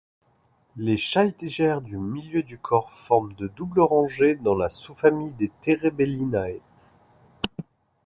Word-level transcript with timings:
Les 0.77 0.97
chaetigères 0.97 1.79
du 1.83 1.95
milieu 1.97 2.41
du 2.41 2.57
corps 2.57 2.91
forment 2.91 3.35
de 3.35 3.47
double 3.49 3.81
rangées 3.81 4.33
dans 4.33 4.55
la 4.55 4.67
sous-famille 4.67 5.51
Terebellinae. 5.61 6.59